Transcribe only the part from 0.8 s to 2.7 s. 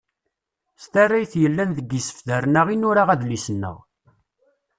S tarrayt yellan deg isebtaren-a